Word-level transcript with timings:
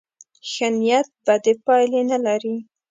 ښه 0.51 0.67
نیت 0.79 1.07
بدې 1.25 1.53
پایلې 1.65 2.01
نه 2.11 2.17
لري. 2.25 2.55